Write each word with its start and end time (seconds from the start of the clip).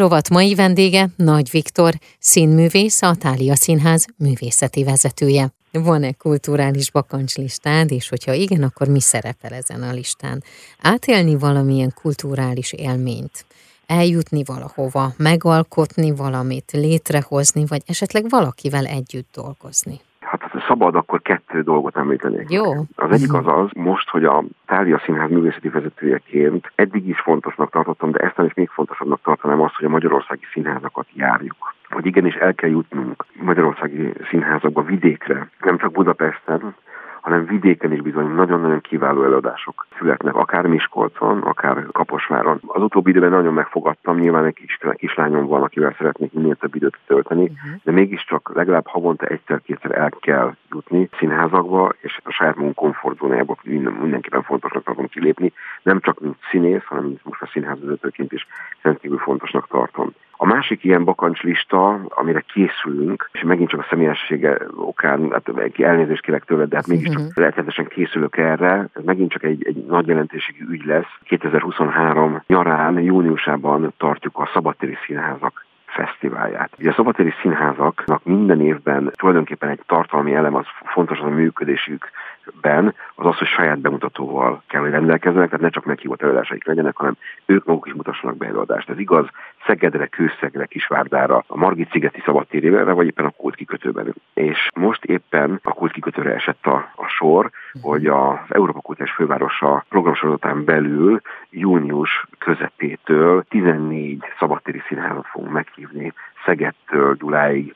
Rovat 0.00 0.30
mai 0.30 0.54
vendége 0.54 1.08
Nagy 1.16 1.50
Viktor, 1.50 1.94
színművész, 2.18 3.02
a 3.02 3.14
Tália 3.14 3.54
Színház 3.54 4.06
művészeti 4.16 4.84
vezetője. 4.84 5.52
Van-e 5.72 6.12
kulturális 6.12 6.90
bakancslistád, 6.90 7.90
és 7.90 8.08
hogyha 8.08 8.32
igen, 8.32 8.62
akkor 8.62 8.88
mi 8.88 9.00
szerepel 9.00 9.52
ezen 9.52 9.82
a 9.82 9.92
listán? 9.92 10.42
Átélni 10.80 11.36
valamilyen 11.36 11.94
kulturális 12.00 12.72
élményt, 12.72 13.44
eljutni 13.86 14.44
valahova, 14.44 15.14
megalkotni 15.16 16.10
valamit, 16.10 16.70
létrehozni, 16.72 17.64
vagy 17.66 17.82
esetleg 17.86 18.28
valakivel 18.28 18.86
együtt 18.86 19.28
dolgozni? 19.34 20.00
Szabad, 20.66 20.94
akkor 20.94 21.22
kettő 21.22 21.62
dolgot 21.62 21.96
említenék. 21.96 22.50
Jó. 22.50 22.72
Az 22.94 23.10
egyik 23.10 23.32
az 23.32 23.46
az, 23.46 23.68
most, 23.74 24.08
hogy 24.08 24.24
a 24.24 24.44
Tália 24.66 25.02
Színház 25.04 25.30
művészeti 25.30 25.68
vezetőjeként 25.68 26.72
eddig 26.74 27.08
is 27.08 27.20
fontosnak 27.20 27.70
tartottam, 27.70 28.10
de 28.10 28.18
ezt 28.18 28.38
is 28.46 28.54
még 28.54 28.68
fontosabbnak 28.68 29.20
tartanám 29.22 29.60
azt, 29.60 29.74
hogy 29.74 29.84
a 29.84 29.88
magyarországi 29.88 30.44
színházakat 30.52 31.06
járjuk. 31.12 31.74
Hogy 31.88 32.06
igenis 32.06 32.34
el 32.34 32.54
kell 32.54 32.70
jutnunk 32.70 33.26
magyarországi 33.32 34.12
színházakba, 34.30 34.82
vidékre, 34.82 35.48
nem 35.60 35.78
csak 35.78 35.92
Budapesten, 35.92 36.74
hanem 37.26 37.46
vidéken 37.46 37.92
is 37.92 38.00
bizony 38.00 38.26
nagyon-nagyon 38.26 38.80
kiváló 38.80 39.24
előadások 39.24 39.86
születnek, 39.98 40.34
akár 40.34 40.66
Miskolcon, 40.66 41.42
akár 41.42 41.86
Kaposváron. 41.92 42.60
Az 42.66 42.82
utóbbi 42.82 43.10
időben 43.10 43.30
nagyon 43.30 43.52
megfogadtam, 43.52 44.18
nyilván 44.18 44.44
egy 44.44 44.54
kis, 44.54 44.78
kislányom 44.92 45.46
van, 45.46 45.62
akivel 45.62 45.94
szeretnék 45.98 46.32
minél 46.32 46.54
több 46.54 46.74
időt 46.74 46.98
tölteni, 47.06 47.42
uh-huh. 47.42 47.80
de 47.84 47.92
mégiscsak 47.92 48.50
legalább 48.54 48.86
havonta 48.86 49.26
egyszer-kétszer 49.26 49.98
el 49.98 50.10
kell 50.20 50.54
jutni 50.70 51.08
színházakba, 51.18 51.92
és 52.00 52.20
a 52.24 52.30
saját 52.30 52.56
munkunk 52.56 52.74
komfortzónájából 52.76 53.56
mindenképpen 54.00 54.42
fontosnak 54.42 54.84
tartom 54.84 55.06
kilépni, 55.06 55.52
nem 55.82 56.00
csak 56.00 56.20
mint 56.20 56.36
színész, 56.50 56.84
hanem 56.84 57.14
most 57.22 57.42
a 57.42 57.50
színházvezetőként 57.52 58.32
is 58.32 58.46
rendkívül 58.82 59.18
fontosnak 59.18 59.68
tartom. 59.68 60.12
A 60.46 60.48
másik 60.48 60.84
ilyen 60.84 61.04
bakancslista, 61.04 62.00
amire 62.08 62.40
készülünk, 62.40 63.30
és 63.32 63.42
megint 63.42 63.68
csak 63.68 63.80
a 63.80 63.86
személyessége 63.90 64.58
okán, 64.76 65.30
hát 65.30 65.50
elnézést 65.78 66.22
kérek 66.22 66.44
tőle, 66.44 66.64
de 66.64 66.76
hát 66.76 66.86
mégiscsak 66.86 67.18
uh-huh. 67.18 67.34
rettenetesen 67.34 67.86
készülök 67.86 68.36
erre, 68.36 68.88
ez 68.92 69.04
megint 69.04 69.30
csak 69.30 69.42
egy, 69.42 69.66
egy 69.66 69.84
nagy 69.84 70.06
jelentőségű 70.06 70.64
ügy 70.70 70.84
lesz. 70.84 71.18
2023 71.22 72.42
nyarán, 72.46 73.00
júniusában 73.00 73.94
tartjuk 73.96 74.38
a 74.38 74.50
szabadtéri 74.52 74.96
színházak 75.06 75.65
fesztiválját. 75.96 76.70
Ugye 76.78 76.90
a 76.90 76.94
szabadtéri 76.94 77.32
színházaknak 77.42 78.24
minden 78.24 78.60
évben 78.60 79.10
tulajdonképpen 79.14 79.68
egy 79.68 79.80
tartalmi 79.86 80.34
elem, 80.34 80.54
az 80.54 80.64
fontos 80.84 81.18
az 81.18 81.24
a 81.24 81.28
működésükben, 81.28 82.94
az 83.14 83.26
az, 83.26 83.36
hogy 83.36 83.46
saját 83.46 83.78
bemutatóval 83.78 84.62
kell, 84.68 84.80
hogy 84.80 84.90
rendelkezzenek, 84.90 85.46
tehát 85.46 85.64
ne 85.64 85.70
csak 85.70 85.84
meghívott 85.84 86.22
előadásaik 86.22 86.66
legyenek, 86.66 86.96
hanem 86.96 87.16
ők 87.46 87.64
maguk 87.64 87.86
is 87.86 87.92
mutassanak 87.92 88.36
be 88.36 88.46
előadást. 88.46 88.90
Ez 88.90 88.98
igaz 88.98 89.26
Szegedre, 89.66 90.06
Kőszegre, 90.06 90.66
Kisvárdára, 90.66 91.44
a 91.46 91.56
Margit 91.56 91.90
szigeti 91.90 92.22
szabadtérére, 92.24 92.92
vagy 92.92 93.06
éppen 93.06 93.24
a 93.24 93.30
Kult 93.30 93.54
kikötőben. 93.54 94.14
És 94.34 94.68
most 94.74 95.04
éppen 95.04 95.60
a 95.62 95.72
Kult 95.72 95.92
kikötőre 95.92 96.34
esett 96.34 96.66
a, 96.66 96.92
a 97.06 97.08
sor, 97.08 97.50
hogy 97.82 98.06
az 98.06 98.38
Európa 98.48 98.80
Kultúrás 98.80 99.12
Fővárosa 99.12 99.84
programsorozatán 99.88 100.64
belül 100.64 101.20
június 101.50 102.26
közepétől 102.38 103.44
14 103.48 104.24
szabadtéri 104.38 104.82
színházat 104.88 105.26
fogunk 105.26 105.52
meghívni 105.52 106.12
Szegedtől 106.44 107.14
Gyuláig, 107.14 107.74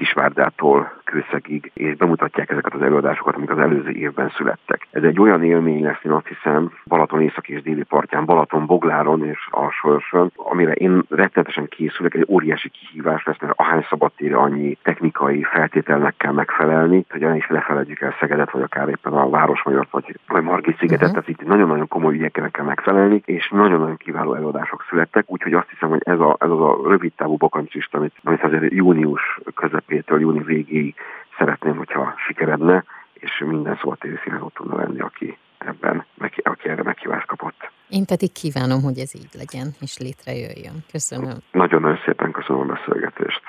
Kisvárdától 0.00 0.92
Kőszegig, 1.04 1.70
és 1.74 1.96
bemutatják 1.96 2.50
ezeket 2.50 2.74
az 2.74 2.82
előadásokat, 2.82 3.34
amik 3.34 3.50
az 3.50 3.58
előző 3.58 3.90
évben 3.90 4.32
születtek. 4.36 4.86
Ez 4.90 5.02
egy 5.02 5.20
olyan 5.20 5.44
élmény 5.44 5.82
lesz, 5.82 6.04
én 6.04 6.12
azt 6.12 6.26
hiszem, 6.26 6.72
Balaton 6.84 7.22
észak 7.22 7.48
és 7.48 7.62
déli 7.62 7.82
partján, 7.82 8.24
Balaton 8.24 8.66
Bogláron 8.66 9.24
és 9.24 9.48
a 9.50 9.70
Sorson, 9.70 10.32
amire 10.36 10.72
én 10.72 11.02
rettenetesen 11.08 11.68
készülök, 11.68 12.14
egy 12.14 12.26
óriási 12.28 12.68
kihívás 12.68 13.24
lesz, 13.24 13.40
mert 13.40 13.52
ahány 13.56 13.86
szabadtére 13.88 14.36
annyi 14.36 14.78
technikai 14.82 15.42
feltételnek 15.42 16.14
kell 16.16 16.32
megfelelni, 16.32 17.04
hogy 17.10 17.36
is 17.36 17.48
lefeledjük 17.48 18.00
el 18.00 18.14
Szegedet, 18.20 18.50
vagy 18.50 18.62
akár 18.62 18.88
éppen 18.88 19.12
a 19.12 19.30
Városmajort, 19.30 19.90
vagy, 19.90 20.18
vagy 20.28 20.42
Margit 20.42 20.78
szigetet, 20.78 21.08
uh-huh. 21.08 21.24
tehát 21.24 21.40
itt 21.40 21.48
nagyon-nagyon 21.48 21.88
komoly 21.88 22.14
ügyeknek 22.14 22.50
kell 22.50 22.64
megfelelni, 22.64 23.22
és 23.24 23.48
nagyon-nagyon 23.48 23.96
kiváló 23.96 24.34
előadások 24.34 24.84
születtek, 24.88 25.24
úgyhogy 25.26 25.52
azt 25.52 25.70
hiszem, 25.70 25.88
hogy 25.88 26.02
ez, 26.04 26.20
a, 26.20 26.36
ez 26.38 26.50
az 26.50 26.60
a 26.60 26.78
rövid 26.84 27.12
távú 27.12 27.36
bakancsista, 27.36 27.98
amit, 27.98 28.14
amit 28.24 28.42
azért 28.42 28.72
június 28.72 29.40
június 30.20 30.46
végéig 30.46 30.94
szeretném, 31.38 31.76
hogyha 31.76 32.14
sikeredne, 32.26 32.84
és 33.12 33.42
minden 33.46 33.76
szabadtéri 33.80 34.18
színházat 34.22 34.54
tudna 34.54 34.76
lenni, 34.76 35.00
aki 35.00 35.38
ebben, 35.58 36.04
aki 36.42 36.68
erre 36.68 36.82
meghívást 36.82 37.26
kapott. 37.26 37.70
Én 37.88 38.04
pedig 38.04 38.32
kívánom, 38.32 38.82
hogy 38.82 38.98
ez 38.98 39.14
így 39.14 39.34
legyen, 39.42 39.68
és 39.80 39.98
létrejöjjön. 39.98 40.84
Köszönöm. 40.92 41.36
Nagyon-nagyon 41.52 41.98
szépen 42.04 42.30
köszönöm 42.32 42.70
a 42.70 42.72
beszélgetést. 42.74 43.42